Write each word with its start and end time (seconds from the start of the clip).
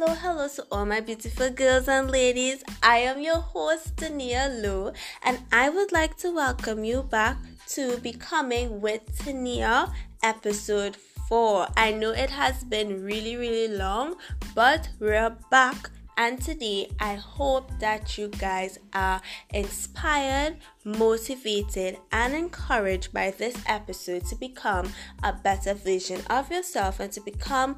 hello, 0.00 0.14
hello 0.14 0.48
to 0.48 0.66
all 0.72 0.86
my 0.86 0.98
beautiful 0.98 1.50
girls 1.50 1.86
and 1.86 2.10
ladies. 2.10 2.64
I 2.82 3.00
am 3.00 3.20
your 3.20 3.36
host, 3.36 3.98
Tania 3.98 4.48
Lou, 4.62 4.92
and 5.22 5.38
I 5.52 5.68
would 5.68 5.92
like 5.92 6.16
to 6.18 6.30
welcome 6.30 6.84
you 6.84 7.02
back 7.02 7.36
to 7.68 7.98
Becoming 7.98 8.80
with 8.80 9.02
Tania 9.18 9.92
episode 10.22 10.96
4. 11.28 11.68
I 11.76 11.92
know 11.92 12.12
it 12.12 12.30
has 12.30 12.64
been 12.64 13.04
really, 13.04 13.36
really 13.36 13.76
long, 13.76 14.14
but 14.54 14.88
we're 15.00 15.36
back. 15.50 15.90
And 16.16 16.40
today, 16.40 16.90
I 16.98 17.14
hope 17.14 17.70
that 17.80 18.16
you 18.16 18.28
guys 18.28 18.78
are 18.94 19.20
inspired, 19.52 20.56
motivated, 20.84 21.98
and 22.12 22.34
encouraged 22.34 23.12
by 23.12 23.32
this 23.32 23.56
episode 23.66 24.24
to 24.26 24.36
become 24.36 24.92
a 25.22 25.32
better 25.32 25.74
version 25.74 26.22
of 26.30 26.50
yourself 26.50 27.00
and 27.00 27.12
to 27.12 27.20
become 27.20 27.76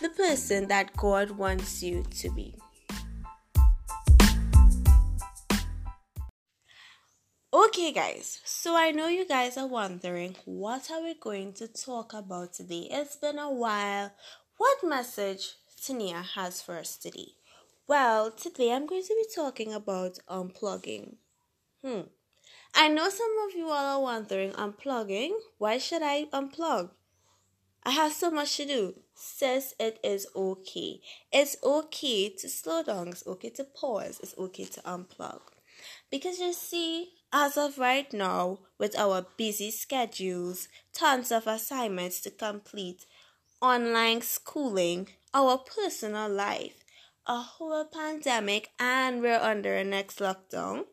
the 0.00 0.08
person 0.10 0.68
that 0.68 0.96
God 0.96 1.32
wants 1.32 1.82
you 1.82 2.04
to 2.18 2.30
be. 2.30 2.54
Okay, 7.54 7.92
guys, 7.92 8.40
so 8.44 8.74
I 8.76 8.92
know 8.92 9.08
you 9.08 9.26
guys 9.26 9.58
are 9.58 9.66
wondering 9.66 10.36
what 10.46 10.90
are 10.90 11.02
we 11.02 11.14
going 11.14 11.52
to 11.54 11.68
talk 11.68 12.14
about 12.14 12.54
today? 12.54 12.88
It's 12.90 13.16
been 13.16 13.38
a 13.38 13.52
while. 13.52 14.12
What 14.56 14.78
message 14.82 15.54
Tania 15.84 16.22
has 16.34 16.62
for 16.62 16.78
us 16.78 16.96
today? 16.96 17.32
Well, 17.86 18.30
today 18.30 18.72
I'm 18.72 18.86
going 18.86 19.02
to 19.02 19.14
be 19.14 19.26
talking 19.34 19.74
about 19.74 20.18
unplugging. 20.30 21.16
Hmm. 21.84 22.02
I 22.74 22.88
know 22.88 23.10
some 23.10 23.34
of 23.46 23.54
you 23.54 23.66
all 23.66 23.98
are 23.98 24.00
wondering, 24.00 24.52
unplugging? 24.52 25.32
Why 25.58 25.76
should 25.76 26.02
I 26.02 26.24
unplug? 26.32 26.90
I 27.84 27.90
have 27.90 28.12
so 28.12 28.30
much 28.30 28.56
to 28.58 28.66
do. 28.66 28.94
Says 29.14 29.74
it 29.78 29.98
is 30.04 30.26
okay. 30.36 31.00
It's 31.32 31.56
okay 31.64 32.28
to 32.28 32.48
slow 32.48 32.82
down. 32.82 33.08
It's 33.08 33.26
okay 33.26 33.50
to 33.50 33.64
pause. 33.64 34.20
It's 34.22 34.34
okay 34.38 34.64
to 34.64 34.80
unplug. 34.82 35.40
Because 36.10 36.38
you 36.38 36.52
see, 36.52 37.10
as 37.32 37.56
of 37.56 37.78
right 37.78 38.12
now, 38.12 38.58
with 38.78 38.96
our 38.96 39.26
busy 39.36 39.70
schedules, 39.70 40.68
tons 40.92 41.32
of 41.32 41.46
assignments 41.46 42.20
to 42.20 42.30
complete, 42.30 43.06
online 43.60 44.20
schooling, 44.22 45.08
our 45.34 45.58
personal 45.58 46.28
life, 46.28 46.84
a 47.26 47.40
whole 47.40 47.84
pandemic, 47.84 48.70
and 48.78 49.22
we're 49.22 49.38
under 49.38 49.74
a 49.74 49.84
next 49.84 50.18
lockdown, 50.18 50.84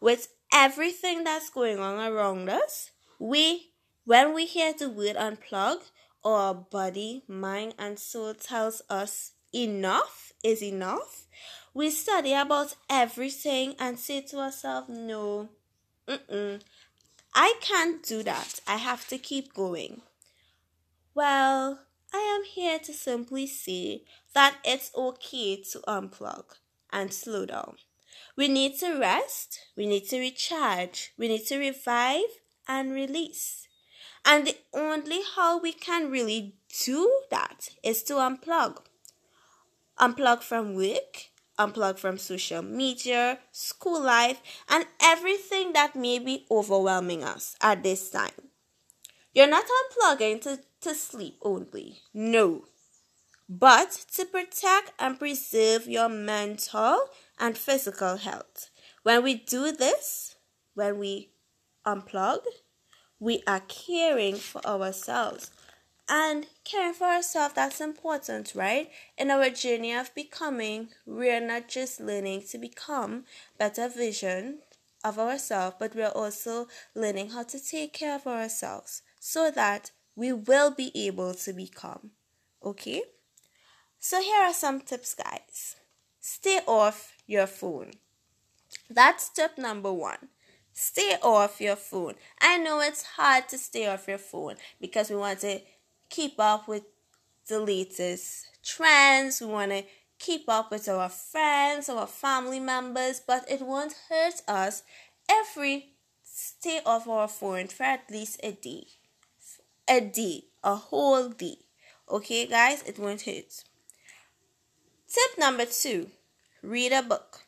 with 0.00 0.28
everything 0.52 1.24
that's 1.24 1.50
going 1.50 1.78
on 1.78 1.98
around 1.98 2.48
us, 2.48 2.90
we, 3.18 3.72
when 4.04 4.34
we 4.34 4.46
hear 4.46 4.72
the 4.72 4.88
word 4.88 5.16
unplug, 5.16 5.78
our 6.24 6.54
body, 6.54 7.22
mind, 7.28 7.74
and 7.78 7.98
soul 7.98 8.34
tells 8.34 8.82
us 8.88 9.32
enough 9.54 10.32
is 10.42 10.62
enough, 10.62 11.26
we 11.72 11.90
study 11.90 12.34
about 12.34 12.74
everything 12.88 13.74
and 13.78 13.98
say 13.98 14.20
to 14.20 14.38
ourselves, 14.38 14.88
no, 14.88 15.48
mm-mm, 16.06 16.60
I 17.34 17.54
can't 17.60 18.02
do 18.02 18.22
that. 18.22 18.60
I 18.68 18.76
have 18.76 19.08
to 19.08 19.18
keep 19.18 19.54
going. 19.54 20.02
Well, 21.14 21.80
I 22.12 22.18
am 22.18 22.44
here 22.44 22.78
to 22.78 22.92
simply 22.92 23.46
say 23.46 24.04
that 24.34 24.56
it's 24.64 24.92
okay 24.94 25.62
to 25.72 25.80
unplug 25.88 26.44
and 26.92 27.12
slow 27.12 27.46
down. 27.46 27.76
We 28.36 28.48
need 28.48 28.78
to 28.80 28.98
rest, 28.98 29.58
we 29.76 29.86
need 29.86 30.08
to 30.10 30.18
recharge, 30.18 31.12
we 31.18 31.28
need 31.28 31.46
to 31.46 31.58
revive 31.58 32.40
and 32.68 32.92
release. 32.92 33.66
And 34.24 34.46
the 34.46 34.56
only 34.72 35.20
how 35.36 35.58
we 35.58 35.72
can 35.72 36.10
really 36.10 36.54
do 36.84 37.20
that 37.30 37.68
is 37.82 38.02
to 38.04 38.14
unplug. 38.14 38.78
Unplug 39.98 40.42
from 40.42 40.74
work, 40.74 41.30
unplug 41.58 41.98
from 41.98 42.18
social 42.18 42.62
media, 42.62 43.38
school 43.52 44.02
life, 44.02 44.40
and 44.68 44.86
everything 45.02 45.72
that 45.74 45.94
may 45.94 46.18
be 46.18 46.46
overwhelming 46.50 47.22
us 47.22 47.54
at 47.60 47.82
this 47.82 48.10
time. 48.10 48.50
You're 49.34 49.48
not 49.48 49.66
unplugging 49.66 50.40
to, 50.42 50.60
to 50.80 50.94
sleep 50.94 51.38
only. 51.42 52.00
No. 52.12 52.64
But 53.48 54.06
to 54.14 54.24
protect 54.24 54.92
and 54.98 55.18
preserve 55.18 55.86
your 55.86 56.08
mental 56.08 57.08
and 57.38 57.58
physical 57.58 58.16
health. 58.16 58.70
When 59.02 59.22
we 59.22 59.34
do 59.34 59.70
this, 59.70 60.36
when 60.74 60.98
we 60.98 61.30
unplug, 61.86 62.40
we 63.20 63.42
are 63.46 63.60
caring 63.60 64.36
for 64.36 64.64
ourselves. 64.66 65.50
And 66.08 66.46
caring 66.64 66.92
for 66.92 67.04
ourselves, 67.04 67.54
that's 67.54 67.80
important, 67.80 68.52
right? 68.54 68.90
In 69.16 69.30
our 69.30 69.48
journey 69.48 69.94
of 69.94 70.14
becoming, 70.14 70.88
we're 71.06 71.40
not 71.40 71.68
just 71.68 72.00
learning 72.00 72.42
to 72.50 72.58
become 72.58 73.24
better 73.58 73.88
vision 73.88 74.58
of 75.02 75.18
ourselves, 75.18 75.76
but 75.78 75.94
we're 75.94 76.08
also 76.08 76.68
learning 76.94 77.30
how 77.30 77.42
to 77.44 77.58
take 77.58 77.94
care 77.94 78.14
of 78.14 78.26
ourselves 78.26 79.02
so 79.18 79.50
that 79.50 79.92
we 80.14 80.32
will 80.32 80.70
be 80.70 80.92
able 80.94 81.34
to 81.34 81.52
become. 81.52 82.10
Okay? 82.62 83.02
So 83.98 84.20
here 84.20 84.42
are 84.42 84.52
some 84.52 84.80
tips, 84.80 85.14
guys. 85.14 85.76
Stay 86.20 86.60
off 86.66 87.14
your 87.26 87.46
phone. 87.46 87.92
That's 88.90 89.28
tip 89.28 89.56
number 89.56 89.92
one. 89.92 90.28
Stay 90.74 91.16
off 91.22 91.60
your 91.60 91.76
phone. 91.76 92.14
I 92.40 92.58
know 92.58 92.80
it's 92.80 93.04
hard 93.04 93.48
to 93.50 93.58
stay 93.58 93.86
off 93.86 94.08
your 94.08 94.18
phone 94.18 94.56
because 94.80 95.08
we 95.08 95.16
want 95.16 95.38
to 95.40 95.60
keep 96.10 96.34
up 96.38 96.66
with 96.66 96.82
the 97.48 97.60
latest 97.60 98.46
trends. 98.64 99.40
We 99.40 99.46
want 99.46 99.70
to 99.70 99.84
keep 100.18 100.48
up 100.48 100.72
with 100.72 100.88
our 100.88 101.08
friends, 101.08 101.88
our 101.88 102.08
family 102.08 102.58
members, 102.58 103.20
but 103.24 103.44
it 103.48 103.62
won't 103.62 103.94
hurt 104.08 104.42
us 104.48 104.82
if 105.28 105.56
we 105.56 105.94
stay 106.24 106.80
off 106.84 107.06
our 107.06 107.28
phone 107.28 107.68
for 107.68 107.84
at 107.84 108.10
least 108.10 108.40
a 108.42 108.52
day. 108.52 108.84
A 109.86 110.00
day, 110.00 110.44
a 110.64 110.74
whole 110.74 111.28
day. 111.28 111.58
Okay, 112.10 112.46
guys, 112.46 112.82
it 112.82 112.98
won't 112.98 113.22
hurt. 113.22 113.62
Tip 115.08 115.38
number 115.38 115.66
two 115.66 116.10
read 116.62 116.92
a 116.92 117.02
book. 117.02 117.44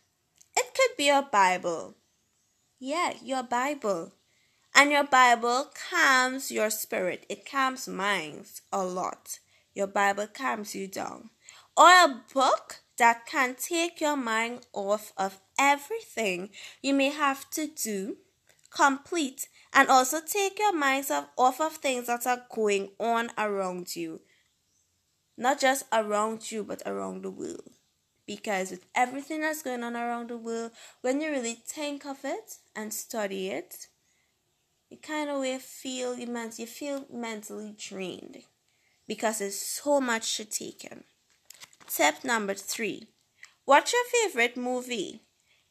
It 0.57 0.67
could 0.75 0.97
be 0.97 1.09
a 1.09 1.23
Bible, 1.23 1.97
yeah, 2.79 3.15
your 3.23 3.43
Bible. 3.43 4.13
And 4.75 4.91
your 4.91 5.05
Bible 5.05 5.71
calms 5.91 6.51
your 6.51 6.69
spirit. 6.69 7.25
It 7.29 7.51
calms 7.51 7.89
minds 7.89 8.61
a 8.73 8.85
lot. 8.85 9.39
Your 9.75 9.87
Bible 9.87 10.27
calms 10.27 10.75
you 10.75 10.87
down. 10.87 11.31
Or 11.77 11.89
a 11.89 12.23
book 12.35 12.81
that 12.99 13.27
can 13.27 13.55
take 13.55 14.01
your 14.01 14.17
mind 14.17 14.67
off 14.73 15.13
of 15.17 15.41
everything 15.59 16.51
you 16.83 16.93
may 16.93 17.11
have 17.11 17.49
to 17.51 17.67
do, 17.67 18.17
complete, 18.71 19.49
and 19.73 19.89
also 19.89 20.21
take 20.21 20.59
your 20.59 20.75
minds 20.75 21.11
off 21.11 21.61
of 21.61 21.77
things 21.77 22.07
that 22.07 22.27
are 22.27 22.45
going 22.55 22.91
on 22.99 23.31
around 23.39 23.97
you. 23.97 24.21
Not 25.39 25.61
just 25.61 25.85
around 25.93 26.51
you, 26.51 26.65
but 26.65 26.83
around 26.87 27.23
the 27.23 27.31
world 27.31 27.76
because 28.27 28.71
with 28.71 28.85
everything 28.95 29.41
that's 29.41 29.63
going 29.63 29.85
on 29.85 29.97
around 29.97 30.31
the 30.31 30.37
world, 30.37 30.73
when 31.01 31.21
you 31.21 31.31
really 31.31 31.55
think 31.55 32.05
of 32.05 32.19
it 32.25 32.57
and 32.75 32.93
study 32.93 33.49
it, 33.49 33.87
you 34.91 34.97
kind 34.97 35.31
of 35.31 35.63
feel 35.63 36.17
you 36.17 36.51
you 36.59 36.67
feel 36.67 37.07
mentally 37.13 37.75
drained 37.79 38.39
because 39.07 39.39
there's 39.39 39.59
so 39.59 40.01
much 40.01 40.37
to 40.37 40.45
take 40.45 40.85
in. 40.85 41.05
Tip 41.89 42.25
number 42.25 42.55
three: 42.55 43.07
Watch 43.65 43.93
your 43.93 44.05
favorite 44.05 44.57
movie. 44.57 45.23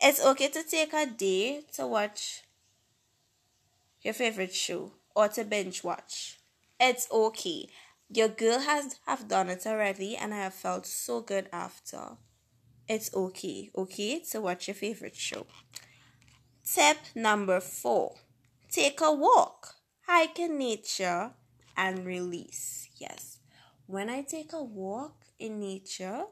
It's 0.02 0.24
okay 0.24 0.50
to 0.50 0.64
take 0.64 0.94
a 0.94 1.06
day 1.06 1.64
to 1.74 1.88
watch 1.88 2.44
your 4.02 4.14
favorite 4.14 4.54
show 4.54 4.92
or 5.16 5.30
to 5.30 5.44
binge 5.44 5.84
watch. 5.84 6.38
It's 6.80 7.10
okay. 7.12 7.70
Your 8.10 8.28
girl 8.28 8.60
has 8.60 9.00
have 9.08 9.28
done 9.28 9.50
it 9.50 9.66
already 9.66 10.16
and 10.18 10.34
I 10.34 10.38
have 10.38 10.54
felt 10.54 10.86
so 10.86 11.22
good 11.22 11.50
after 11.52 12.18
it's 12.88 13.14
okay, 13.14 13.70
okay, 13.76 14.20
to 14.32 14.42
watch 14.42 14.68
your 14.68 14.76
favorite 14.76 15.16
show. 15.16 15.46
Tip 16.66 16.98
number 17.16 17.60
four 17.60 18.16
take 18.70 19.00
a 19.02 19.12
walk, 19.12 19.76
hike 20.08 20.40
in 20.40 20.58
nature, 20.58 21.32
and 21.78 22.06
release. 22.06 22.90
Yes, 22.98 23.40
when 23.88 24.10
I 24.10 24.22
take 24.22 24.52
a 24.54 24.62
walk 24.64 25.26
in 25.40 25.60
nature, 25.60 26.24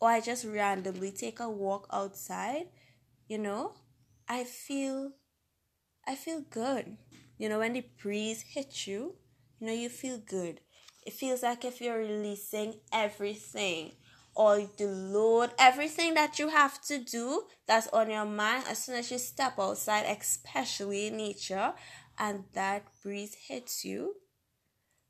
or 0.00 0.08
I 0.08 0.20
just 0.20 0.44
randomly 0.44 1.12
take 1.12 1.38
a 1.40 1.48
walk 1.50 1.86
outside, 1.92 2.68
you 3.28 3.38
know, 3.38 3.74
I 4.28 4.44
feel 4.44 5.12
I 6.06 6.14
feel 6.14 6.42
good. 6.42 6.96
You 7.38 7.48
know, 7.48 7.58
when 7.58 7.72
the 7.74 7.84
breeze 8.02 8.42
hits 8.42 8.86
you, 8.86 9.16
you 9.60 9.66
know, 9.66 9.72
you 9.72 9.88
feel 9.88 10.18
good. 10.18 10.60
It 11.06 11.12
feels 11.12 11.42
like 11.42 11.64
if 11.64 11.80
you're 11.80 11.98
releasing 11.98 12.80
everything 12.92 13.92
or 14.34 14.68
the 14.76 14.86
load, 14.86 15.50
everything 15.58 16.14
that 16.14 16.38
you 16.38 16.48
have 16.48 16.80
to 16.82 16.98
do 16.98 17.44
that's 17.66 17.88
on 17.88 18.10
your 18.10 18.24
mind 18.24 18.64
as 18.68 18.84
soon 18.84 18.96
as 18.96 19.10
you 19.10 19.18
step 19.18 19.58
outside, 19.58 20.04
especially 20.06 21.06
in 21.06 21.16
nature, 21.16 21.72
and 22.18 22.44
that 22.52 22.84
breeze 23.02 23.34
hits 23.48 23.84
you. 23.84 24.14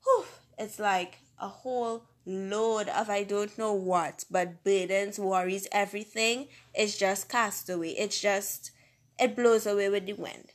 Whew, 0.05 0.25
it's 0.59 0.79
like 0.79 1.19
a 1.41 1.49
whole 1.49 2.05
load 2.27 2.89
of 2.89 3.09
I 3.11 3.25
don't 3.25 3.57
know 3.59 3.73
what, 3.73 4.25
but 4.31 4.63
burdens, 4.63 5.19
worries, 5.19 5.69
everything 5.73 6.49
is 6.77 6.99
just 6.99 7.29
cast 7.29 7.69
away. 7.71 7.91
It's 7.91 8.21
just, 8.21 8.71
it 9.19 9.37
blows 9.37 9.67
away 9.67 9.89
with 9.89 10.07
the 10.07 10.13
wind. 10.15 10.51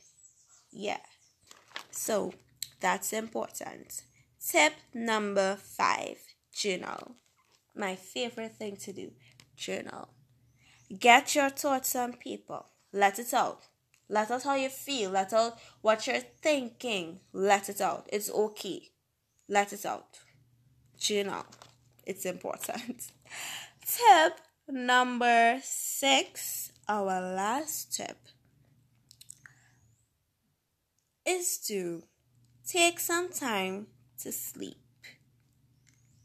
Yeah. 0.72 1.00
So 1.90 2.34
that's 2.80 3.12
important. 3.12 4.02
Tip 4.44 4.74
number 4.94 5.56
five 5.56 6.18
journal. 6.54 7.16
My 7.74 7.96
favorite 7.96 8.56
thing 8.56 8.76
to 8.78 8.92
do 8.92 9.12
journal. 9.56 10.08
Get 10.98 11.34
your 11.34 11.50
thoughts 11.50 11.94
on 11.94 12.14
people. 12.14 12.66
Let 12.92 13.18
it 13.18 13.32
out. 13.32 13.66
Let 14.08 14.30
out 14.30 14.42
how 14.42 14.56
you 14.56 14.68
feel. 14.68 15.10
Let 15.10 15.32
out 15.32 15.58
what 15.82 16.06
you're 16.06 16.20
thinking. 16.42 17.20
Let 17.32 17.68
it 17.68 17.80
out. 17.80 18.08
It's 18.12 18.30
okay. 18.30 18.90
Let 19.48 19.72
it 19.72 19.86
out. 19.86 20.18
Journal. 20.98 21.46
It's 22.04 22.26
important. 22.26 23.12
tip 23.86 24.40
number 24.68 25.58
six, 25.62 26.72
our 26.88 27.20
last 27.20 27.96
tip, 27.96 28.16
is 31.26 31.58
to 31.58 32.02
take 32.66 32.98
some 32.98 33.30
time 33.30 33.86
to 34.18 34.32
sleep. 34.32 34.76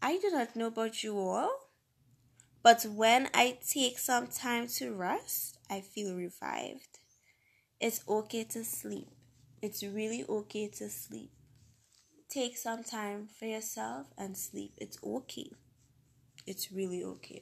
I 0.06 0.20
do 0.20 0.30
not 0.30 0.56
know 0.56 0.68
about 0.68 1.04
you 1.04 1.18
all, 1.18 1.50
but 2.62 2.86
when 2.86 3.28
I 3.34 3.58
take 3.68 3.98
some 3.98 4.28
time 4.28 4.68
to 4.78 4.94
rest, 4.94 5.58
I 5.68 5.82
feel 5.82 6.16
revived. 6.16 7.00
It's 7.82 8.08
okay 8.08 8.44
to 8.44 8.64
sleep. 8.64 9.08
It's 9.64 9.82
really 9.82 10.24
okay 10.30 10.68
to 10.78 10.90
sleep. 10.90 11.32
Take 12.30 12.56
some 12.56 12.84
time 12.84 13.30
for 13.40 13.46
yourself 13.46 14.06
and 14.16 14.38
sleep. 14.38 14.74
It's 14.78 15.00
okay. 15.04 15.50
It's 16.46 16.72
really 16.72 17.04
okay. 17.04 17.42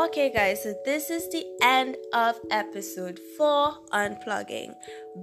Okay, 0.00 0.32
guys, 0.32 0.62
so 0.62 0.72
this 0.86 1.10
is 1.10 1.28
the 1.28 1.44
end 1.60 1.94
of 2.14 2.40
episode 2.50 3.20
4 3.36 3.74
unplugging. 3.92 4.72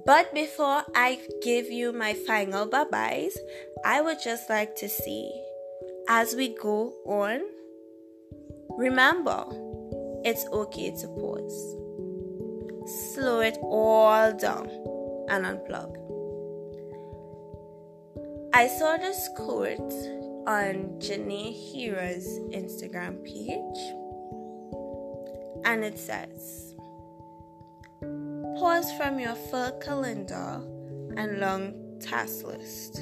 But 0.05 0.31
before 0.35 0.83
I 0.93 1.19
give 1.41 1.65
you 1.71 1.91
my 1.91 2.13
final 2.13 2.67
bye 2.67 2.85
byes, 2.85 3.35
I 3.83 4.01
would 4.01 4.21
just 4.23 4.51
like 4.51 4.75
to 4.75 4.87
see 4.87 5.31
as 6.07 6.35
we 6.35 6.55
go 6.61 6.93
on, 7.07 7.41
remember 8.77 9.45
it's 10.23 10.45
okay 10.53 10.91
to 10.91 11.07
pause, 11.07 11.75
slow 13.15 13.39
it 13.39 13.57
all 13.63 14.31
down, 14.31 14.69
and 15.27 15.43
unplug. 15.43 15.89
I 18.53 18.67
saw 18.67 18.95
this 18.97 19.27
quote 19.35 19.91
on 20.45 20.99
Janae 21.01 21.49
Hira's 21.51 22.27
Instagram 22.53 23.25
page 23.25 24.06
and 25.67 25.83
it 25.83 25.99
says 25.99 26.73
Pause 28.57 28.91
from 28.93 29.19
your 29.19 29.35
full 29.35 29.71
calendar 29.73 30.61
and 31.15 31.39
long 31.39 31.73
task 31.99 32.43
list. 32.45 32.95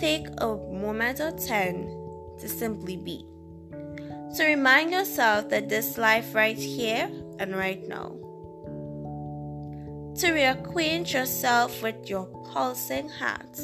Take 0.00 0.28
a 0.38 0.56
moment 0.72 1.20
or 1.20 1.32
10 1.32 2.36
to 2.40 2.48
simply 2.48 2.96
be. 2.96 3.26
To 4.36 4.44
remind 4.46 4.92
yourself 4.92 5.50
that 5.50 5.68
this 5.68 5.98
life 5.98 6.34
right 6.34 6.56
here 6.56 7.10
and 7.38 7.54
right 7.54 7.86
now. 7.86 8.16
To 10.20 10.26
reacquaint 10.28 11.12
yourself 11.12 11.82
with 11.82 12.08
your 12.08 12.26
pulsing 12.52 13.08
heart 13.08 13.58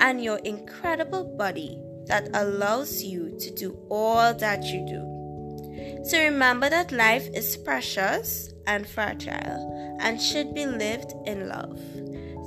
and 0.00 0.22
your 0.22 0.38
incredible 0.38 1.24
body 1.38 1.78
that 2.08 2.28
allows 2.34 3.02
you 3.02 3.34
to 3.38 3.50
do 3.50 3.78
all 3.88 4.34
that 4.34 4.64
you 4.64 4.84
do. 4.86 5.13
So 6.04 6.18
remember 6.22 6.68
that 6.68 6.92
life 6.92 7.28
is 7.32 7.56
precious 7.56 8.52
and 8.66 8.86
fragile 8.86 9.96
and 10.00 10.20
should 10.20 10.54
be 10.54 10.66
lived 10.66 11.14
in 11.24 11.48
love. 11.48 11.80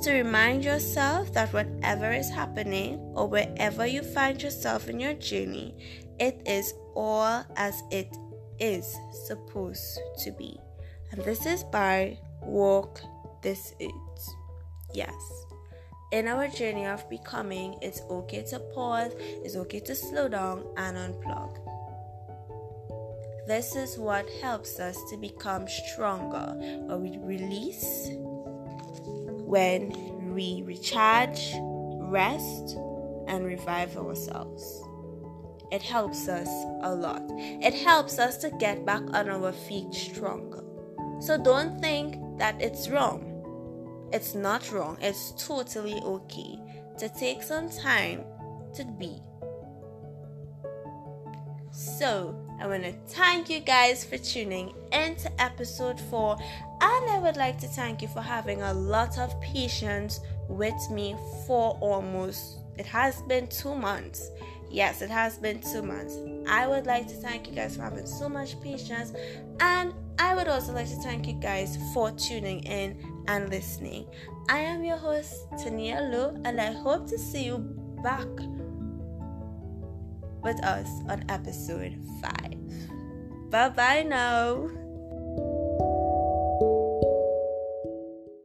To 0.03 0.13
remind 0.13 0.63
yourself 0.63 1.33
that 1.33 1.51
whatever 1.53 2.11
is 2.11 2.29
happening 2.29 2.99
or 3.15 3.27
wherever 3.27 3.87
you 3.87 4.03
find 4.03 4.39
yourself 4.39 4.89
in 4.89 4.99
your 4.99 5.15
journey, 5.15 5.73
it 6.19 6.39
is 6.45 6.71
all 6.93 7.43
as 7.55 7.81
it 7.89 8.15
is 8.59 8.95
supposed 9.25 9.99
to 10.23 10.31
be. 10.33 10.59
And 11.11 11.23
this 11.23 11.47
is 11.47 11.63
by 11.63 12.19
Walk 12.43 13.01
This 13.41 13.73
Earth. 13.81 14.35
Yes. 14.93 15.45
In 16.11 16.27
our 16.27 16.47
journey 16.47 16.85
of 16.85 17.09
becoming, 17.09 17.79
it's 17.81 18.01
okay 18.01 18.43
to 18.51 18.59
pause, 18.59 19.13
it's 19.17 19.55
okay 19.55 19.79
to 19.79 19.95
slow 19.95 20.27
down 20.27 20.63
and 20.77 20.95
unplug. 20.95 21.56
This 23.47 23.77
is 23.77 23.97
what 23.97 24.29
helps 24.41 24.77
us 24.77 24.97
to 25.09 25.15
become 25.15 25.69
stronger 25.69 26.53
when 26.57 27.01
we 27.01 27.17
release, 27.19 28.09
when 29.45 30.33
we 30.33 30.63
recharge, 30.65 31.53
rest, 32.11 32.75
and 33.27 33.45
revive 33.45 33.95
ourselves. 33.95 34.83
It 35.71 35.81
helps 35.81 36.27
us 36.27 36.49
a 36.81 36.93
lot. 36.93 37.23
It 37.29 37.73
helps 37.73 38.19
us 38.19 38.35
to 38.39 38.49
get 38.59 38.85
back 38.85 39.03
on 39.13 39.29
our 39.29 39.53
feet 39.53 39.93
stronger. 39.93 40.63
So 41.21 41.41
don't 41.41 41.79
think 41.79 42.17
that 42.39 42.61
it's 42.61 42.89
wrong. 42.89 44.09
It's 44.11 44.35
not 44.35 44.69
wrong. 44.73 44.97
It's 44.99 45.31
totally 45.47 46.01
okay 46.03 46.59
to 46.99 47.07
take 47.07 47.43
some 47.43 47.69
time 47.69 48.25
to 48.75 48.83
be. 48.83 49.21
So, 51.71 52.46
I 52.59 52.65
want 52.65 52.83
to 52.83 52.93
thank 53.07 53.49
you 53.49 53.59
guys 53.59 54.03
for 54.03 54.17
tuning 54.17 54.73
into 54.91 55.29
episode 55.39 55.99
4 55.99 56.37
and 56.81 57.09
I 57.11 57.19
would 57.19 57.37
like 57.37 57.59
to 57.59 57.67
thank 57.67 58.01
you 58.01 58.07
for 58.07 58.21
having 58.21 58.63
a 58.63 58.73
lot 58.73 59.19
of 59.19 59.39
patience 59.41 60.19
with 60.49 60.89
me 60.91 61.15
for 61.45 61.77
almost 61.81 62.57
it 62.77 62.85
has 62.87 63.21
been 63.23 63.47
2 63.47 63.75
months. 63.75 64.31
Yes, 64.69 65.01
it 65.01 65.09
has 65.09 65.37
been 65.37 65.61
2 65.61 65.83
months. 65.83 66.17
I 66.47 66.65
would 66.67 66.87
like 66.87 67.07
to 67.09 67.13
thank 67.15 67.47
you 67.47 67.53
guys 67.53 67.75
for 67.75 67.83
having 67.83 68.07
so 68.07 68.27
much 68.27 68.59
patience 68.59 69.13
and 69.59 69.93
I 70.17 70.33
would 70.33 70.47
also 70.47 70.73
like 70.73 70.89
to 70.89 70.95
thank 70.95 71.27
you 71.27 71.33
guys 71.33 71.77
for 71.93 72.09
tuning 72.11 72.63
in 72.63 73.23
and 73.27 73.49
listening. 73.49 74.07
I 74.49 74.59
am 74.59 74.83
your 74.83 74.97
host 74.97 75.45
Tania 75.59 76.01
Lu 76.11 76.41
and 76.43 76.59
I 76.59 76.71
hope 76.71 77.07
to 77.09 77.19
see 77.19 77.45
you 77.45 77.59
back 78.03 78.27
with 80.43 80.63
us 80.63 80.87
on 81.09 81.25
episode 81.29 81.95
5. 82.21 83.51
Bye 83.51 83.69
bye 83.69 84.03
now. 84.03 84.69